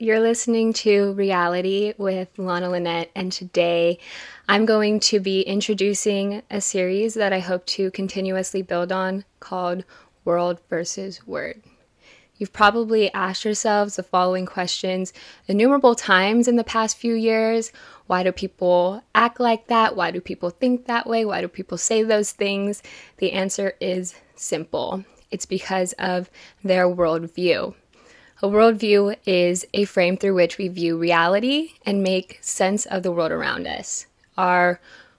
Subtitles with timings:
[0.00, 3.98] You're listening to Reality with Lana Lynette, and today
[4.48, 9.84] I'm going to be introducing a series that I hope to continuously build on called
[10.24, 11.62] World versus Word.
[12.36, 15.12] You've probably asked yourselves the following questions
[15.46, 17.70] innumerable times in the past few years.
[18.08, 19.94] Why do people act like that?
[19.94, 21.24] Why do people think that way?
[21.24, 22.82] Why do people say those things?
[23.18, 26.30] The answer is simple it's because of
[26.64, 27.74] their worldview.
[28.40, 33.10] A worldview is a frame through which we view reality and make sense of the
[33.10, 34.06] world around us.
[34.36, 34.78] Our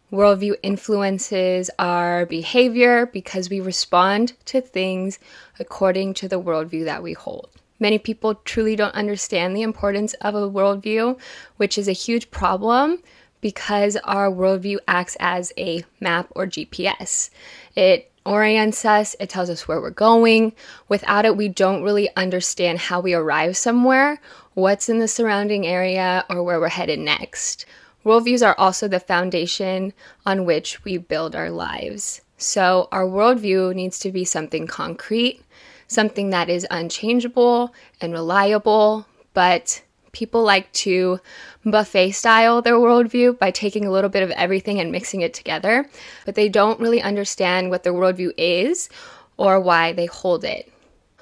[0.09, 5.19] worldview influences our behavior because we respond to things
[5.59, 7.49] according to the worldview that we hold.
[7.77, 11.19] Many people truly don't understand the importance of a worldview,
[11.57, 13.03] which is a huge problem
[13.41, 17.31] because our worldview acts as a map or GPS.
[17.75, 20.53] It orients us, it tells us where we're going.
[20.87, 24.21] Without it, we don't really understand how we arrive somewhere,
[24.53, 27.65] what's in the surrounding area, or where we're headed next.
[28.05, 29.93] Worldviews are also the foundation
[30.25, 32.21] on which we build our lives.
[32.37, 35.41] So, our worldview needs to be something concrete,
[35.87, 41.19] something that is unchangeable and reliable, but people like to
[41.65, 45.87] buffet style their worldview by taking a little bit of everything and mixing it together,
[46.25, 48.89] but they don't really understand what their worldview is
[49.37, 50.71] or why they hold it.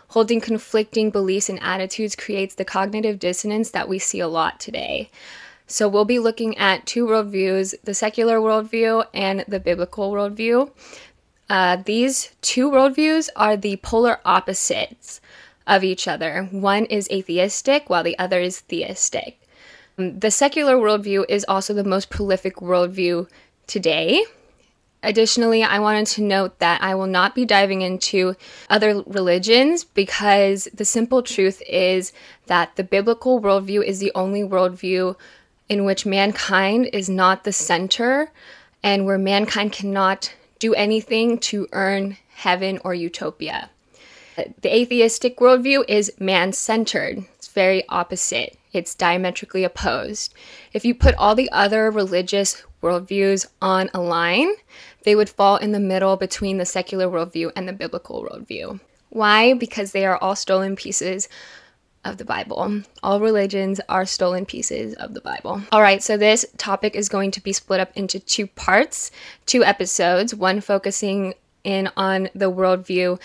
[0.09, 5.09] Holding conflicting beliefs and attitudes creates the cognitive dissonance that we see a lot today.
[5.69, 10.71] So, we'll be looking at two worldviews the secular worldview and the biblical worldview.
[11.49, 15.19] Uh, these two worldviews are the polar opposites
[15.67, 16.48] of each other.
[16.52, 19.39] One is atheistic, while the other is theistic.
[19.98, 23.30] Um, the secular worldview is also the most prolific worldview
[23.67, 24.23] today.
[25.04, 28.36] Additionally, I wanted to note that I will not be diving into
[28.70, 32.14] other religions because the simple truth is
[32.48, 35.16] that the biblical worldview is the only worldview
[35.70, 38.32] in which mankind is not the center
[38.82, 43.70] and where mankind cannot do anything to earn heaven or utopia.
[44.37, 50.33] The atheistic worldview is man centered, it's very opposite, it's diametrically opposed.
[50.73, 54.52] If you put all the other religious worldviews on a line,
[55.03, 58.80] they would fall in the middle between the secular worldview and the biblical worldview.
[59.09, 59.53] Why?
[59.53, 61.27] Because they are all stolen pieces
[62.05, 62.83] of the Bible.
[63.02, 65.64] All religions are stolen pieces of the Bible.
[65.71, 69.09] All right, so this topic is going to be split up into two parts,
[69.48, 71.33] two episodes, one focusing
[71.64, 73.19] in on the worldview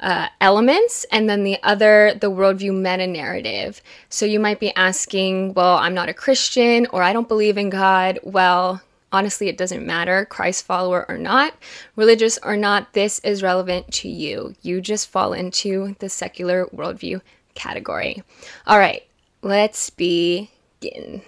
[0.00, 3.80] uh, elements, and then the other, the worldview meta narrative.
[4.08, 7.70] So you might be asking, well, I'm not a Christian or I don't believe in
[7.70, 8.18] God.
[8.22, 11.54] Well, honestly, it doesn't matter, Christ follower or not,
[11.96, 14.54] religious or not, this is relevant to you.
[14.62, 17.20] You just fall into the secular worldview
[17.54, 18.22] category.
[18.66, 19.04] All right,
[19.40, 21.22] let's begin.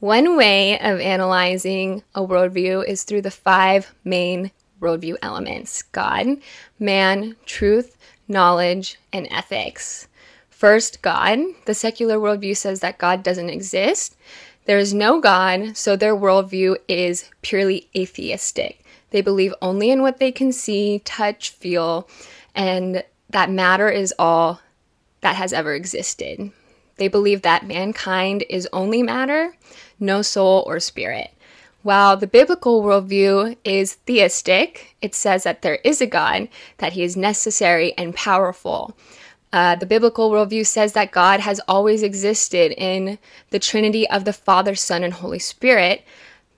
[0.00, 6.38] One way of analyzing a worldview is through the five main worldview elements God,
[6.78, 7.96] man, truth,
[8.26, 10.08] knowledge, and ethics.
[10.48, 11.38] First, God.
[11.64, 14.16] The secular worldview says that God doesn't exist.
[14.66, 18.84] There is no God, so their worldview is purely atheistic.
[19.10, 22.08] They believe only in what they can see, touch, feel,
[22.54, 24.60] and that matter is all
[25.22, 26.52] that has ever existed.
[26.96, 29.56] They believe that mankind is only matter,
[29.98, 31.30] no soul or spirit.
[31.82, 37.02] While the biblical worldview is theistic, it says that there is a God, that he
[37.02, 38.94] is necessary and powerful.
[39.52, 44.32] Uh, the biblical worldview says that God has always existed in the Trinity of the
[44.34, 46.04] Father, Son, and Holy Spirit.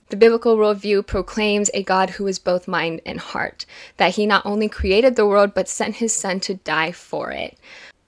[0.08, 3.64] The biblical worldview proclaims a God who is both mind and heart,
[3.97, 7.56] that he not only created the world, but sent his Son to die for it.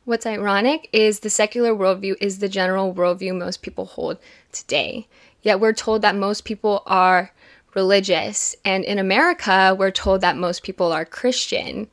[0.04, 4.18] What's ironic is the secular worldview is the general worldview most people hold
[4.52, 5.06] today.
[5.44, 7.30] Yet we're told that most people are
[7.74, 8.56] religious.
[8.64, 11.88] And in America, we're told that most people are Christian.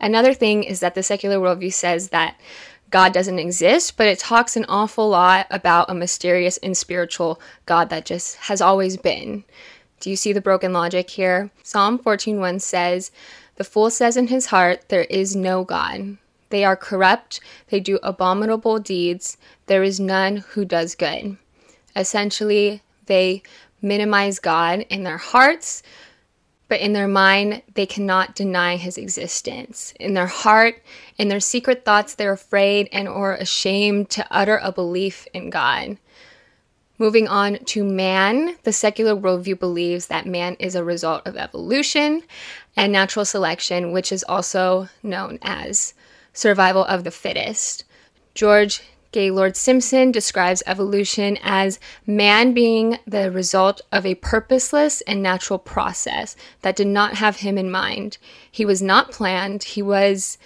[0.00, 2.38] Another thing is that the secular worldview says that
[2.90, 7.90] God doesn't exist, but it talks an awful lot about a mysterious and spiritual God
[7.90, 9.42] that just has always been.
[9.98, 11.50] Do you see the broken logic here?
[11.64, 13.10] Psalm 14:1 says,
[13.56, 16.18] "The fool says in his heart, there is no God.
[16.50, 17.40] They are corrupt,
[17.70, 19.36] they do abominable deeds,
[19.66, 21.38] there is none who does good."
[21.96, 23.42] Essentially, they
[23.80, 25.82] minimize God in their hearts,
[26.68, 29.94] but in their mind, they cannot deny his existence.
[29.98, 30.82] In their heart,
[31.16, 35.96] in their secret thoughts, they're afraid and or ashamed to utter a belief in God.
[36.98, 42.22] Moving on to man, the secular worldview believes that man is a result of evolution
[42.74, 45.94] and natural selection, which is also known as
[46.32, 47.84] survival of the fittest.
[48.34, 48.82] George
[49.12, 56.36] Gaylord Simpson describes evolution as man being the result of a purposeless and natural process
[56.62, 58.18] that did not have him in mind.
[58.50, 60.38] He was not planned, he was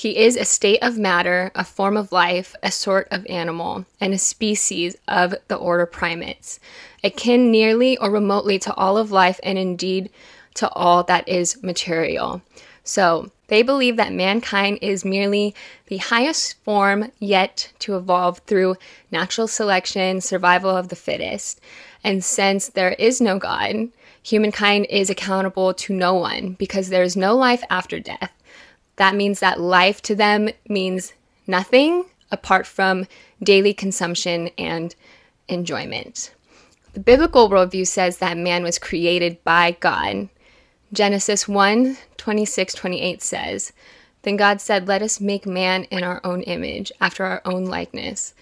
[0.00, 4.14] he is a state of matter, a form of life, a sort of animal, and
[4.14, 6.58] a species of the order primates,
[7.04, 10.08] akin nearly or remotely to all of life and indeed
[10.54, 12.40] to all that is material.
[12.82, 15.56] So, they believe that mankind is merely
[15.86, 18.76] the highest form yet to evolve through
[19.10, 21.60] natural selection, survival of the fittest.
[22.04, 23.88] And since there is no God,
[24.22, 28.30] humankind is accountable to no one because there is no life after death.
[28.96, 31.12] That means that life to them means
[31.48, 33.08] nothing apart from
[33.42, 34.94] daily consumption and
[35.48, 36.32] enjoyment.
[36.92, 40.28] The biblical worldview says that man was created by God
[40.92, 43.72] Genesis 1 26 28 says,
[44.22, 48.34] Then God said, Let us make man in our own image, after our own likeness,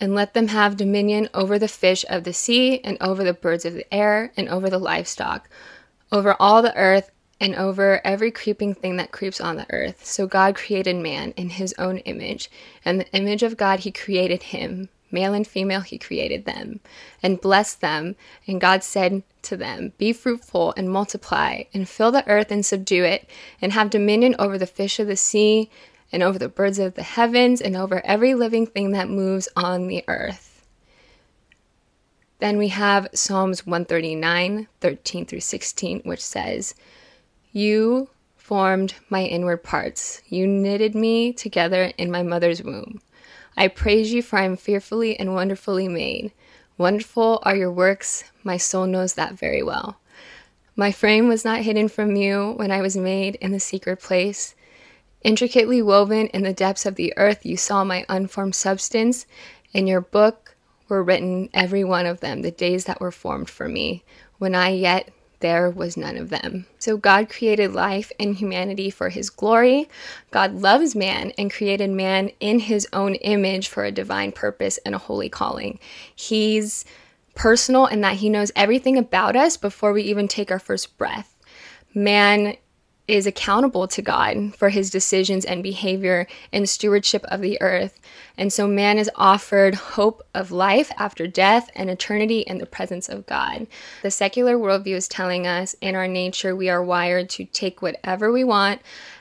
[0.00, 3.64] and let them have dominion over the fish of the sea, and over the birds
[3.64, 5.48] of the air, and over the livestock,
[6.10, 10.04] over all the earth, and over every creeping thing that creeps on the earth.
[10.04, 12.50] So God created man in his own image,
[12.84, 14.88] and the image of God he created him.
[15.12, 16.80] Male and female, he created them
[17.22, 18.16] and blessed them.
[18.46, 23.04] And God said to them, Be fruitful and multiply, and fill the earth and subdue
[23.04, 23.28] it,
[23.60, 25.70] and have dominion over the fish of the sea,
[26.10, 29.86] and over the birds of the heavens, and over every living thing that moves on
[29.86, 30.64] the earth.
[32.38, 36.74] Then we have Psalms 139, 13 through 16, which says,
[37.52, 43.00] You formed my inward parts, you knitted me together in my mother's womb.
[43.56, 46.32] I praise you, for I am fearfully and wonderfully made.
[46.78, 49.98] Wonderful are your works, my soul knows that very well.
[50.74, 54.54] My frame was not hidden from you when I was made in the secret place.
[55.22, 59.26] Intricately woven in the depths of the earth, you saw my unformed substance.
[59.72, 60.56] In your book
[60.88, 64.02] were written, every one of them, the days that were formed for me,
[64.38, 65.10] when I yet
[65.42, 66.64] there was none of them.
[66.78, 69.88] So God created life and humanity for his glory.
[70.30, 74.94] God loves man and created man in his own image for a divine purpose and
[74.94, 75.78] a holy calling.
[76.14, 76.86] He's
[77.34, 81.36] personal in that he knows everything about us before we even take our first breath.
[81.94, 82.56] Man
[83.12, 88.00] is accountable to God for his decisions and behavior and stewardship of the earth.
[88.38, 93.10] And so man is offered hope of life after death and eternity in the presence
[93.10, 93.66] of God.
[94.00, 98.32] The secular worldview is telling us in our nature we are wired to take whatever
[98.32, 98.80] we want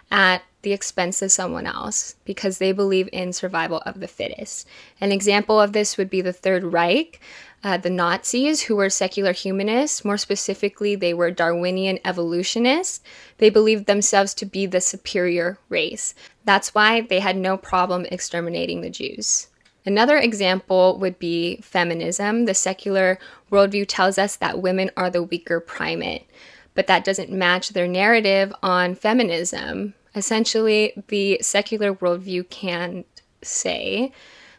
[0.10, 4.68] at the expense of someone else because they believe in survival of the fittest.
[5.02, 7.20] An example of this would be the Third Reich
[7.64, 10.04] uh, the Nazis, who were secular humanists.
[10.04, 13.02] More specifically, they were Darwinian evolutionists.
[13.38, 16.16] They believed themselves to be the superior race.
[16.44, 19.48] That's why they had no problem exterminating the Jews.
[19.86, 22.46] Another example would be feminism.
[22.46, 23.20] The secular
[23.52, 26.28] worldview tells us that women are the weaker primate,
[26.76, 29.96] but that doesn't match their narrative on feminism.
[30.14, 33.06] Essentially, the secular worldview can
[33.42, 34.12] say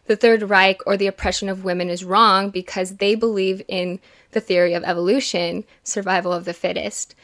[0.06, 4.00] the Third Reich or the oppression of women is wrong because they believe in
[4.32, 7.14] the theory of evolution, survival of the fittest.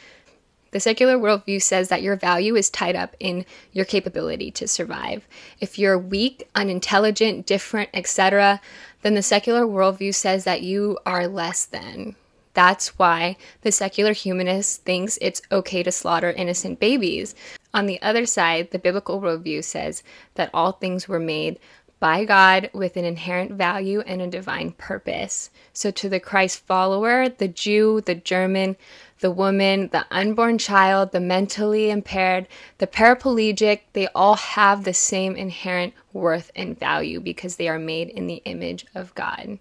[0.70, 5.26] The secular worldview says that your value is tied up in your capability to survive.
[5.60, 8.60] If you're weak, unintelligent, different, etc.,
[9.00, 12.16] then the secular worldview says that you are less than.
[12.52, 17.34] That's why the secular humanist thinks it's okay to slaughter innocent babies.
[17.72, 20.02] On the other side, the biblical worldview says
[20.34, 21.58] that all things were made
[22.00, 25.50] by God with an inherent value and a divine purpose.
[25.72, 28.76] So, to the Christ follower, the Jew, the German,
[29.20, 32.46] the woman, the unborn child, the mentally impaired,
[32.78, 38.08] the paraplegic, they all have the same inherent worth and value because they are made
[38.08, 39.58] in the image of God.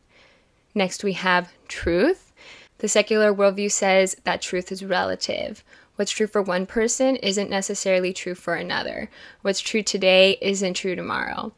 [0.75, 2.33] Next, we have truth.
[2.79, 5.63] The secular worldview says that truth is relative.
[5.95, 9.09] What's true for one person isn't necessarily true for another.
[9.41, 11.53] What's true today isn't true tomorrow.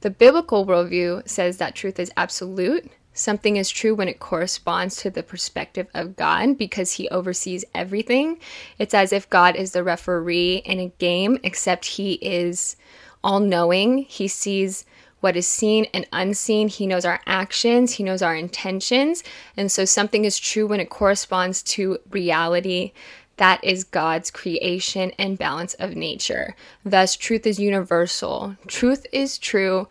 [0.00, 2.90] The biblical worldview says that truth is absolute.
[3.12, 8.38] Something is true when it corresponds to the perspective of God because he oversees everything.
[8.78, 12.76] It's as if God is the referee in a game, except he is
[13.22, 13.98] all knowing.
[13.98, 14.86] He sees
[15.20, 16.68] what is seen and unseen.
[16.68, 19.22] He knows our actions, He knows our intentions.
[19.56, 22.92] And so something is true when it corresponds to reality
[23.40, 26.54] that is God's creation and balance of nature.
[26.84, 28.54] Thus, truth is universal.
[28.66, 29.88] Truth is true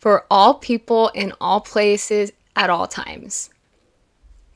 [0.00, 3.50] for all people in all places at all times.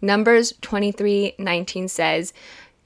[0.01, 2.33] Numbers 23 19 says,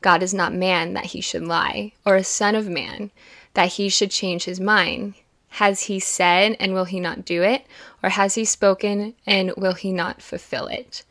[0.03, 3.11] God is not man that he should lie, or a son of man
[3.55, 5.15] that he should change his mind.
[5.49, 7.65] Has he said and will he not do it?
[8.03, 11.03] Or has he spoken and will he not fulfill it?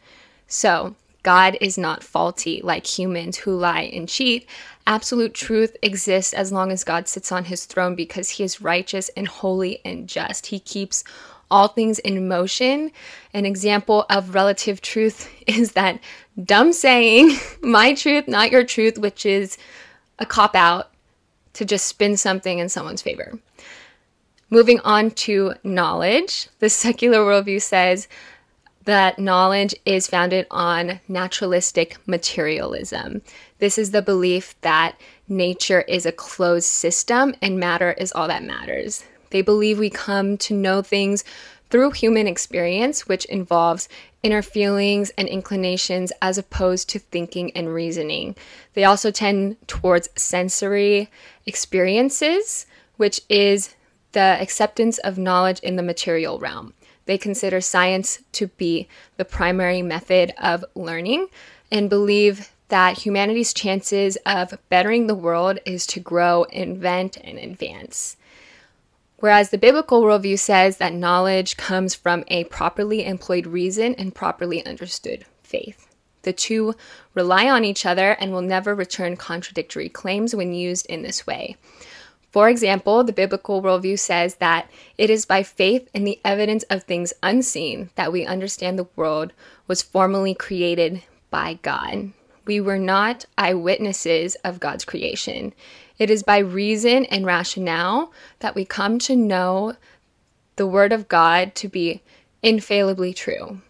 [0.47, 0.93] So,
[1.25, 4.47] God is not faulty like humans who lie and cheat.
[4.85, 9.09] Absolute truth exists as long as God sits on his throne because he is righteous
[9.17, 10.45] and holy and just.
[10.45, 11.03] He keeps
[11.49, 12.91] all things in motion.
[13.33, 15.99] An example of relative truth is that
[16.43, 19.57] dumb saying, my truth, not your truth, which is
[20.19, 20.91] a cop out
[21.53, 23.39] to just spin something in someone's favor.
[24.51, 28.07] Moving on to knowledge, the secular worldview says
[28.85, 33.21] that knowledge is founded on naturalistic materialism.
[33.59, 38.43] This is the belief that nature is a closed system and matter is all that
[38.43, 39.03] matters.
[39.31, 41.23] They believe we come to know things
[41.69, 43.89] through human experience, which involves
[44.21, 48.35] inner feelings and inclinations as opposed to thinking and reasoning.
[48.73, 51.09] They also tend towards sensory
[51.45, 52.65] experiences,
[52.97, 53.75] which is
[54.11, 56.73] the acceptance of knowledge in the material realm.
[57.05, 61.27] They consider science to be the primary method of learning
[61.71, 68.17] and believe that humanity's chances of bettering the world is to grow, invent, and advance.
[69.17, 74.65] Whereas the biblical worldview says that knowledge comes from a properly employed reason and properly
[74.65, 75.87] understood faith.
[76.23, 76.73] The two
[77.13, 81.55] rely on each other and will never return contradictory claims when used in this way.
[82.35, 86.83] For example, the biblical worldview says that it is by faith in the evidence of
[86.83, 89.31] things unseen that we understand the world
[89.67, 92.11] was formally created by God.
[92.45, 95.53] We were not eyewitnesses of God's creation.
[95.97, 99.77] It is by reason and rationale that we come to know
[100.57, 102.01] the Word of God to be
[102.43, 103.61] infallibly true.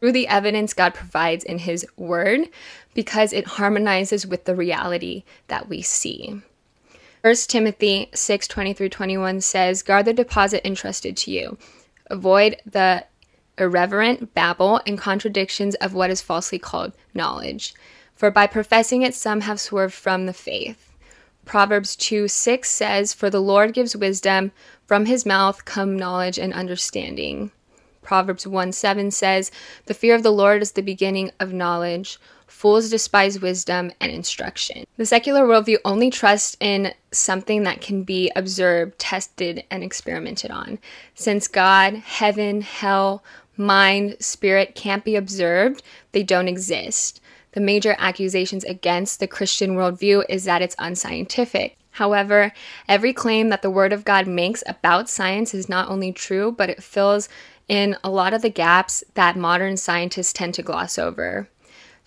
[0.00, 2.48] Through the evidence God provides in His Word,
[2.92, 6.42] because it harmonizes with the reality that we see.
[7.22, 11.58] 1 Timothy 6 20 through 21 says, Guard the deposit entrusted to you.
[12.06, 13.04] Avoid the
[13.58, 17.74] irreverent babble and contradictions of what is falsely called knowledge.
[18.14, 20.92] For by professing it, some have swerved from the faith.
[21.44, 24.52] Proverbs 2 6 says, For the Lord gives wisdom,
[24.86, 27.50] from his mouth come knowledge and understanding.
[28.02, 29.50] Proverbs 1 7 says,
[29.84, 32.18] The fear of the Lord is the beginning of knowledge.
[32.50, 34.84] Fools despise wisdom and instruction.
[34.96, 40.78] The secular worldview only trusts in something that can be observed, tested, and experimented on.
[41.14, 43.24] Since God, heaven, hell,
[43.56, 47.20] mind, spirit can't be observed, they don't exist.
[47.52, 51.76] The major accusations against the Christian worldview is that it's unscientific.
[51.92, 52.52] However,
[52.88, 56.68] every claim that the Word of God makes about science is not only true, but
[56.68, 57.28] it fills
[57.68, 61.48] in a lot of the gaps that modern scientists tend to gloss over.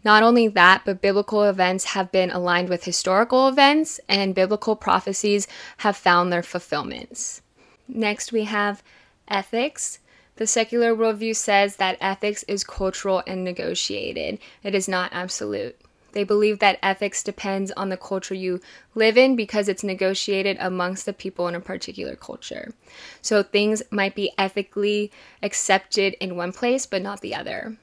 [0.04, 5.48] Not only that, but biblical events have been aligned with historical events, and biblical prophecies
[5.78, 7.42] have found their fulfillments.
[7.88, 8.84] Next, we have
[9.28, 10.00] ethics.
[10.36, 15.80] The secular worldview says that ethics is cultural and negotiated, it is not absolute.
[16.14, 18.62] They believe that ethics depends on the culture you
[18.94, 22.72] live in because it's negotiated amongst the people in a particular culture.
[23.22, 27.78] So things might be ethically accepted in one place but not the other.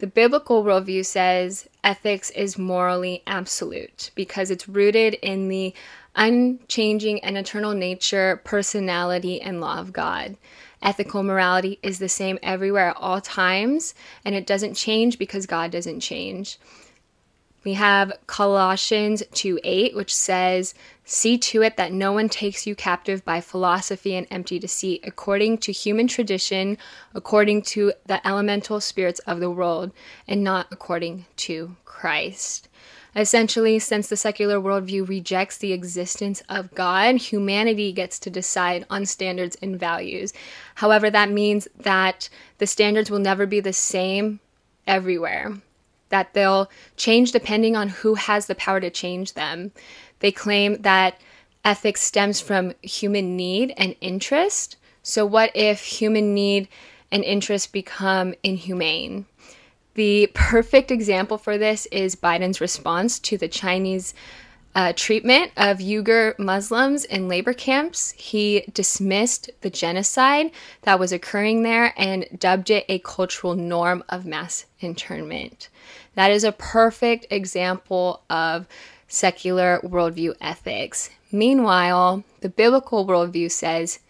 [0.00, 5.74] The biblical worldview says ethics is morally absolute because it's rooted in the
[6.16, 10.38] unchanging and eternal nature, personality, and law of God.
[10.80, 15.70] Ethical morality is the same everywhere at all times, and it doesn't change because God
[15.70, 16.58] doesn't change.
[17.62, 20.74] We have Colossians 2 8, which says,
[21.04, 25.58] See to it that no one takes you captive by philosophy and empty deceit, according
[25.58, 26.78] to human tradition,
[27.14, 29.92] according to the elemental spirits of the world,
[30.26, 32.68] and not according to Christ.
[33.14, 39.04] Essentially, since the secular worldview rejects the existence of God, humanity gets to decide on
[39.04, 40.32] standards and values.
[40.76, 44.40] However, that means that the standards will never be the same
[44.86, 45.56] everywhere
[46.10, 49.72] that they'll change depending on who has the power to change them.
[50.20, 51.20] They claim that
[51.64, 54.76] ethics stems from human need and interest.
[55.02, 56.68] So, what if human need
[57.10, 59.26] and interest become inhumane?
[59.94, 64.14] The perfect example for this is Biden's response to the Chinese
[64.74, 68.12] uh, treatment of Uyghur Muslims in labor camps.
[68.12, 70.52] He dismissed the genocide
[70.82, 75.68] that was occurring there and dubbed it a cultural norm of mass internment.
[76.14, 78.66] That is a perfect example of
[79.08, 81.10] secular worldview ethics.
[81.32, 84.00] Meanwhile, the biblical worldview says,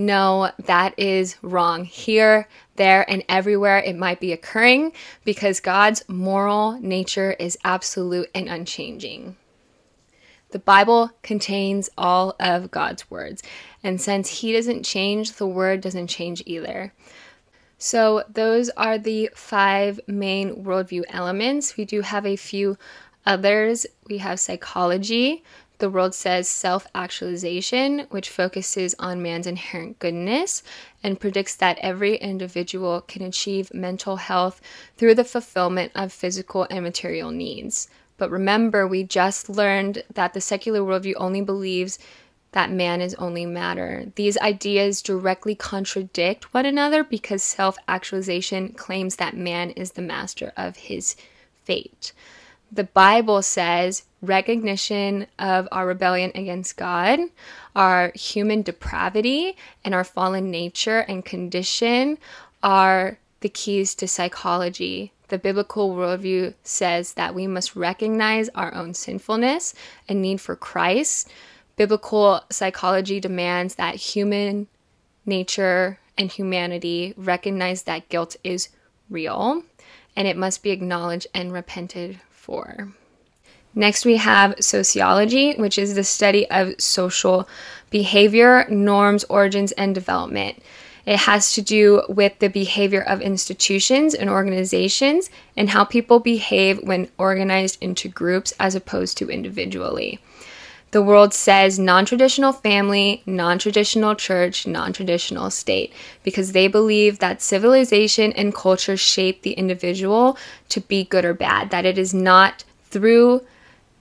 [0.00, 1.84] no, that is wrong.
[1.84, 2.46] Here,
[2.76, 4.92] there, and everywhere it might be occurring
[5.24, 9.36] because God's moral nature is absolute and unchanging.
[10.50, 13.42] The Bible contains all of God's words,
[13.82, 16.94] and since He doesn't change, the Word doesn't change either.
[17.78, 21.76] So, those are the five main worldview elements.
[21.76, 22.76] We do have a few
[23.24, 23.86] others.
[24.08, 25.44] We have psychology.
[25.78, 30.64] The world says self actualization, which focuses on man's inherent goodness
[31.04, 34.60] and predicts that every individual can achieve mental health
[34.96, 37.88] through the fulfillment of physical and material needs.
[38.16, 42.00] But remember, we just learned that the secular worldview only believes
[42.52, 44.06] that man is only matter.
[44.14, 50.52] These ideas directly contradict one another because self actualization claims that man is the master
[50.56, 51.16] of his
[51.64, 52.12] fate.
[52.70, 57.20] The Bible says recognition of our rebellion against God,
[57.76, 62.18] our human depravity, and our fallen nature and condition
[62.62, 68.94] are the keys to psychology the biblical worldview says that we must recognize our own
[68.94, 69.74] sinfulness
[70.08, 71.28] and need for Christ.
[71.78, 74.66] Biblical psychology demands that human
[75.24, 78.70] nature and humanity recognize that guilt is
[79.08, 79.62] real
[80.16, 82.88] and it must be acknowledged and repented for.
[83.76, 87.48] Next, we have sociology, which is the study of social
[87.90, 90.60] behavior, norms, origins, and development.
[91.06, 96.82] It has to do with the behavior of institutions and organizations and how people behave
[96.82, 100.18] when organized into groups as opposed to individually.
[100.90, 105.92] The world says non traditional family, non traditional church, non traditional state,
[106.22, 110.38] because they believe that civilization and culture shape the individual
[110.70, 113.44] to be good or bad, that it is not through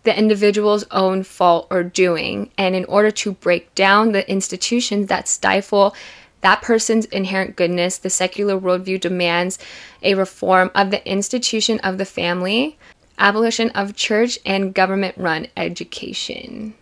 [0.04, 2.50] the individual's own fault or doing.
[2.58, 5.94] And in order to break down the institutions that stifle
[6.42, 9.58] that person's inherent goodness, the secular worldview demands
[10.04, 12.78] a reform of the institution of the family,
[13.18, 16.74] abolition of church and government run education.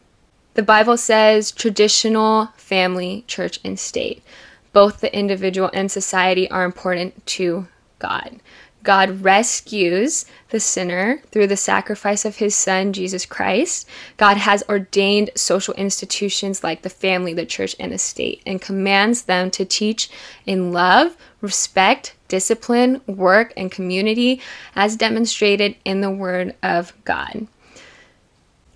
[0.56, 4.24] The Bible says traditional family, church, and state.
[4.71, 7.67] Both the individual and society are important to
[8.00, 8.39] God.
[8.86, 13.89] God rescues the sinner through the sacrifice of his son, Jesus Christ.
[14.15, 19.24] God has ordained social institutions like the family, the church, and the state, and commands
[19.24, 20.10] them to teach
[20.45, 24.41] in love, respect, discipline, work, and community
[24.76, 27.48] as demonstrated in the Word of God.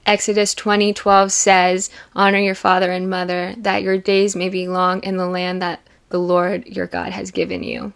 [0.05, 5.17] Exodus 20:12 says, "Honor your father and mother, that your days may be long in
[5.17, 7.91] the land that the Lord your God has given you."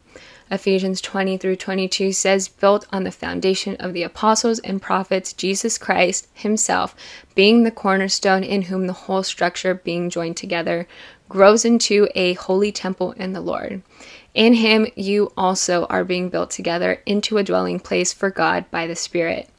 [0.51, 5.77] Ephesians 20 through 22 says, built on the foundation of the apostles and prophets, Jesus
[5.77, 6.93] Christ himself
[7.35, 10.85] being the cornerstone, in whom the whole structure, being joined together,
[11.29, 13.81] grows into a holy temple in the Lord.
[14.33, 18.87] In him you also are being built together into a dwelling place for God by
[18.87, 19.49] the Spirit.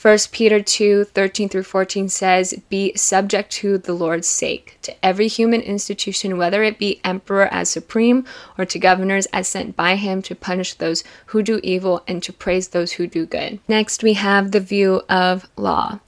[0.00, 5.28] 1 Peter 2 13 through 14 says, Be subject to the Lord's sake, to every
[5.28, 8.24] human institution, whether it be emperor as supreme,
[8.56, 12.32] or to governors as sent by him to punish those who do evil and to
[12.32, 13.58] praise those who do good.
[13.68, 16.00] Next, we have the view of law.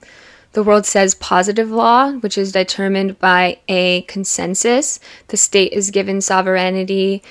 [0.53, 4.99] The world says positive law, which is determined by a consensus.
[5.27, 7.21] The state is given sovereignty,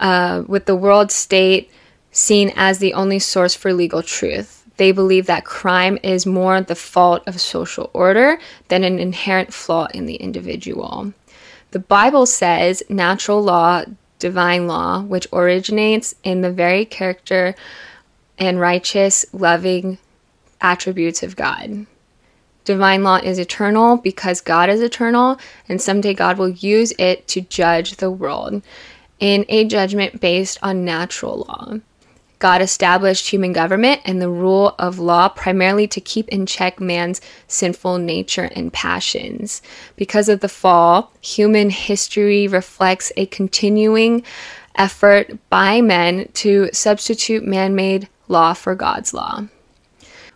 [0.00, 1.70] uh, with the world state
[2.10, 4.64] seen as the only source for legal truth.
[4.76, 9.88] They believe that crime is more the fault of social order than an inherent flaw
[9.92, 11.12] in the individual.
[11.72, 13.84] The Bible says natural law,
[14.18, 17.54] divine law, which originates in the very character
[18.38, 19.98] and righteous, loving
[20.60, 21.86] attributes of God.
[22.64, 27.40] Divine law is eternal because God is eternal, and someday God will use it to
[27.40, 28.62] judge the world
[29.20, 31.78] in a judgment based on natural law.
[32.38, 37.20] God established human government and the rule of law primarily to keep in check man's
[37.48, 39.60] sinful nature and passions.
[39.96, 44.22] Because of the fall, human history reflects a continuing
[44.76, 49.44] effort by men to substitute man made law for God's law.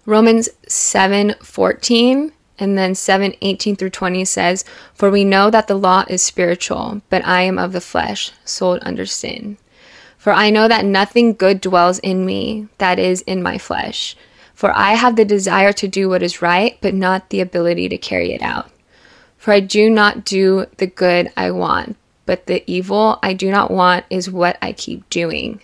[0.05, 2.33] Romans 7:14
[2.63, 7.27] and then 7:18 through 20 says, "For we know that the law is spiritual, but
[7.27, 9.57] I am of the flesh, sold under sin."
[10.17, 14.15] For I know that nothing good dwells in me, that is, in my flesh.
[14.55, 17.99] For I have the desire to do what is right, but not the ability to
[17.99, 18.71] carry it out.
[19.37, 21.97] For I do not do the good I want,
[22.27, 25.61] but the evil I do not want is what I keep doing.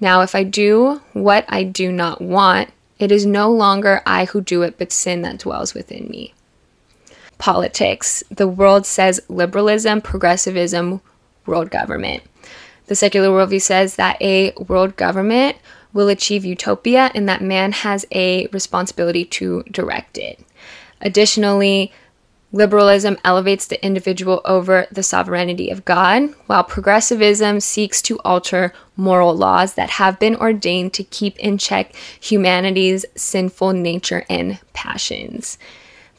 [0.00, 2.70] Now, if I do what I do not want,
[3.02, 6.34] it is no longer I who do it, but sin that dwells within me.
[7.38, 8.22] Politics.
[8.30, 11.00] The world says liberalism, progressivism,
[11.44, 12.22] world government.
[12.86, 15.56] The secular worldview says that a world government
[15.92, 20.40] will achieve utopia and that man has a responsibility to direct it.
[21.00, 21.92] Additionally,
[22.54, 29.34] Liberalism elevates the individual over the sovereignty of God, while progressivism seeks to alter moral
[29.34, 35.56] laws that have been ordained to keep in check humanity's sinful nature and passions.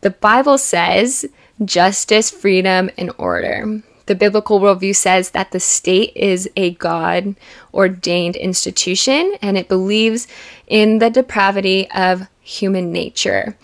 [0.01, 1.25] The Bible says
[1.63, 3.83] justice, freedom, and order.
[4.07, 7.35] The biblical worldview says that the state is a God
[7.73, 10.27] ordained institution and it believes
[10.67, 13.55] in the depravity of human nature.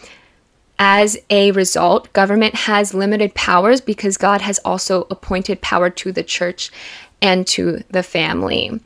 [0.81, 6.23] As a result, government has limited powers because God has also appointed power to the
[6.23, 6.71] church
[7.21, 8.79] and to the family.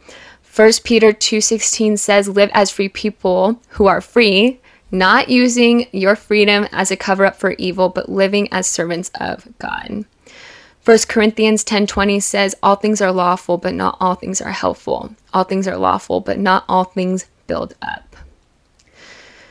[0.56, 4.60] 1 Peter 2:16 says live as free people who are free,
[4.91, 9.47] not using your freedom as a cover up for evil, but living as servants of
[9.60, 10.06] God.
[10.84, 15.15] 1 Corinthians 10:20 says all things are lawful, but not all things are helpful.
[15.34, 18.02] All things are lawful, but not all things build up.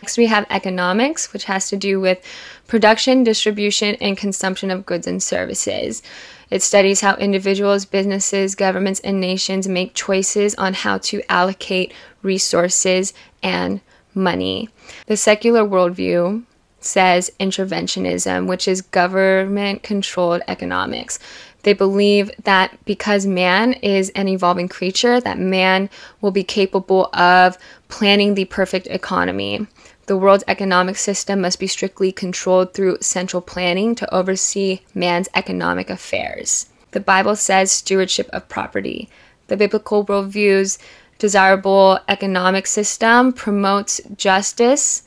[0.02, 2.20] Next, we have economics, which has to do with
[2.66, 6.02] production, distribution, and consumption of goods and services.
[6.50, 13.14] It studies how individuals, businesses, governments, and nations make choices on how to allocate resources
[13.44, 13.80] and
[14.12, 14.68] money.
[15.06, 16.42] The secular worldview
[16.80, 21.20] says interventionism, which is government controlled economics.
[21.62, 25.88] They believe that because man is an evolving creature, that man
[26.20, 27.56] will be capable of
[27.88, 29.68] planning the perfect economy.
[30.06, 35.90] The world's economic system must be strictly controlled through central planning to oversee man's economic
[35.90, 36.66] affairs.
[36.90, 39.08] The Bible says stewardship of property.
[39.46, 40.78] The biblical worldview's
[41.18, 45.04] desirable economic system promotes justice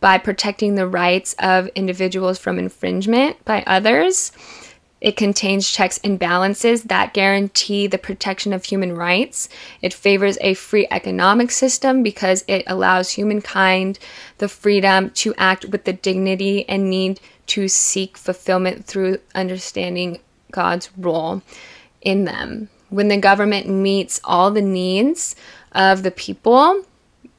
[0.00, 4.32] by protecting the rights of individuals from infringement by others
[5.00, 9.48] it contains checks and balances that guarantee the protection of human rights.
[9.80, 13.98] It favors a free economic system because it allows humankind
[14.38, 20.18] the freedom to act with the dignity and need to seek fulfillment through understanding
[20.50, 21.42] God's role
[22.02, 22.68] in them.
[22.90, 25.36] When the government meets all the needs
[25.72, 26.84] of the people,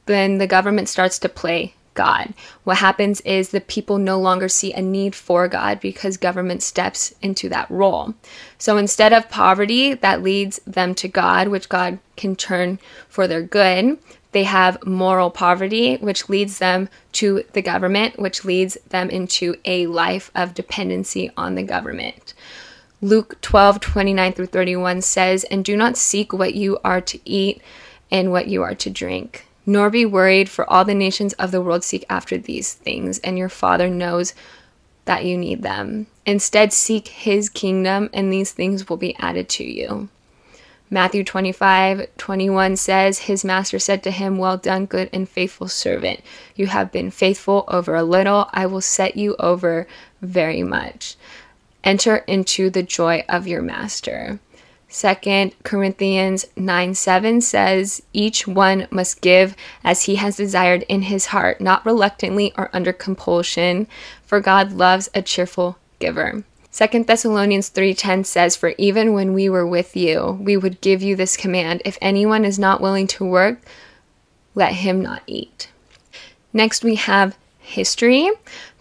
[0.06, 2.34] then the government starts to play God.
[2.64, 7.14] What happens is the people no longer see a need for God because government steps
[7.20, 8.14] into that role.
[8.58, 13.42] So instead of poverty that leads them to God, which God can turn for their
[13.42, 13.98] good,
[14.32, 19.86] they have moral poverty, which leads them to the government, which leads them into a
[19.86, 22.34] life of dependency on the government.
[23.02, 27.60] Luke 12, 29 through 31 says, And do not seek what you are to eat
[28.10, 31.60] and what you are to drink nor be worried, for all the nations of the
[31.60, 34.34] world seek after these things, and your Father knows
[35.04, 36.06] that you need them.
[36.26, 40.08] Instead, seek his kingdom, and these things will be added to you.
[40.92, 46.20] Matthew 25, 21 says, His master said to him, Well done, good and faithful servant.
[46.56, 49.86] You have been faithful over a little, I will set you over
[50.20, 51.16] very much.
[51.84, 54.40] Enter into the joy of your master.
[54.92, 61.26] Second Corinthians 9 7 says, Each one must give as he has desired in his
[61.26, 63.86] heart, not reluctantly or under compulsion,
[64.26, 66.42] for God loves a cheerful giver.
[66.72, 71.14] Second Thessalonians 3:10 says for even when we were with you we would give you
[71.14, 73.58] this command if anyone is not willing to work
[74.54, 75.68] let him not eat.
[76.52, 78.30] Next we have history.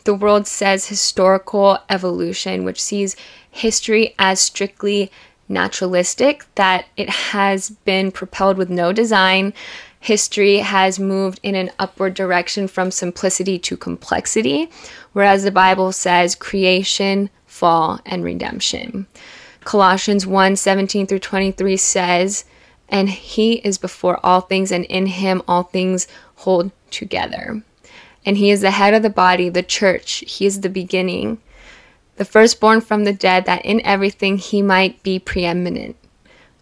[0.03, 3.15] The world says historical evolution which sees
[3.51, 5.11] history as strictly
[5.49, 9.53] naturalistic, that it has been propelled with no design.
[9.99, 14.69] History has moved in an upward direction from simplicity to complexity,
[15.11, 19.07] whereas the Bible says creation, fall, and redemption.
[19.65, 22.45] Colossians 1 17 through 23 says,
[22.87, 27.61] And he is before all things, and in him all things hold together.
[28.25, 30.23] And he is the head of the body, the church.
[30.27, 31.39] He is the beginning
[32.19, 35.95] the firstborn from the dead, that in everything he might be preeminent.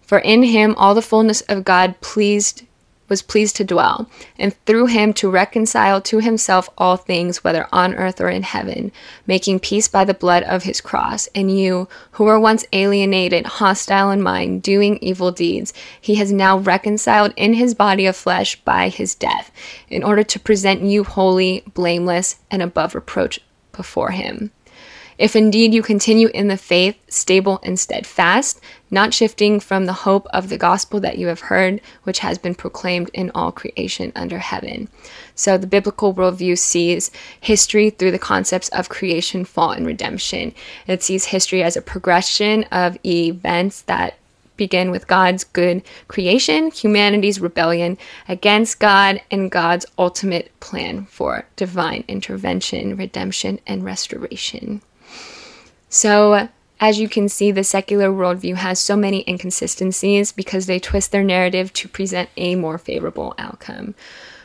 [0.04, 2.63] For in him all the fullness of God pleased
[3.10, 7.96] was pleased to dwell, and through him to reconcile to himself all things, whether on
[7.96, 8.91] earth or in heaven,
[9.26, 11.28] making peace by the blood of his cross.
[11.34, 16.58] And you, who were once alienated, hostile in mind, doing evil deeds, he has now
[16.58, 19.52] reconciled in his body of flesh by his death,
[19.89, 23.39] in order to present you holy, blameless, and above reproach
[23.72, 24.52] before him.
[25.17, 30.27] If indeed you continue in the faith, stable and steadfast, not shifting from the hope
[30.32, 34.38] of the gospel that you have heard, which has been proclaimed in all creation under
[34.38, 34.89] heaven.
[35.34, 37.10] So the biblical worldview sees
[37.41, 40.53] history through the concepts of creation, fall, and redemption.
[40.86, 44.17] It sees history as a progression of events that
[44.56, 52.03] begin with God's good creation, humanity's rebellion against God, and God's ultimate plan for divine
[52.08, 54.82] intervention, redemption, and restoration.
[55.89, 61.12] So, as you can see, the secular worldview has so many inconsistencies because they twist
[61.12, 63.95] their narrative to present a more favorable outcome.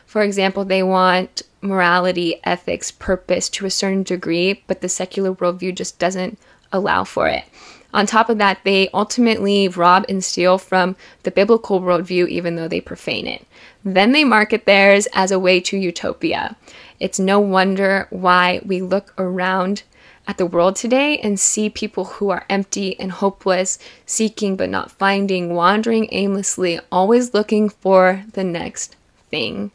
[0.05, 5.75] For example, they want morality, ethics, purpose to a certain degree, but the secular worldview
[5.75, 6.39] just doesn't
[6.71, 7.45] allow for it.
[7.93, 12.67] On top of that, they ultimately rob and steal from the biblical worldview, even though
[12.67, 13.45] they profane it.
[13.85, 16.55] Then they market theirs as a way to utopia.
[16.99, 19.83] It's no wonder why we look around
[20.27, 24.91] at the world today and see people who are empty and hopeless, seeking but not
[24.91, 28.95] finding, wandering aimlessly, always looking for the next
[29.29, 29.71] thing.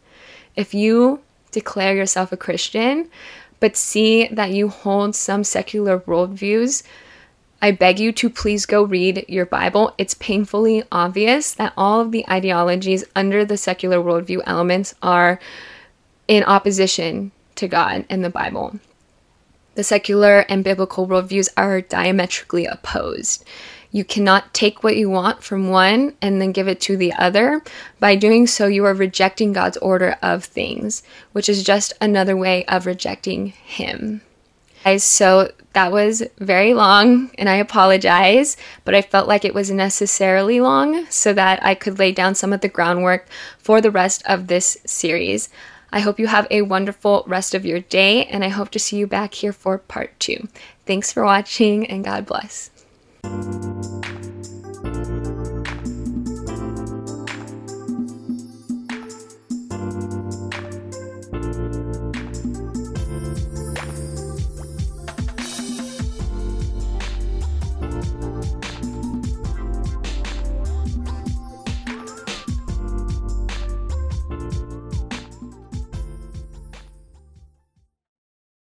[0.57, 1.21] If you
[1.53, 3.11] declare yourself a Christian,
[3.61, 6.83] but see that you hold some secular worldviews,
[7.61, 9.93] I beg you to please go read your Bible.
[9.99, 15.41] It's painfully obvious that all of the ideologies under the secular worldview elements are
[16.29, 18.79] in opposition to God and the Bible.
[19.79, 23.45] The secular and biblical worldviews are diametrically opposed.
[23.93, 27.63] You cannot take what you want from one and then give it to the other.
[28.01, 32.65] By doing so, you are rejecting God's order of things, which is just another way
[32.65, 34.23] of rejecting Him.
[34.83, 39.71] Guys, so that was very long, and I apologize, but I felt like it was
[39.71, 43.29] necessarily long so that I could lay down some of the groundwork
[43.61, 45.49] for the rest of this series.
[45.93, 48.97] I hope you have a wonderful rest of your day, and I hope to see
[48.97, 50.49] you back here for part two.
[50.87, 52.71] Thanks for watching, and God bless.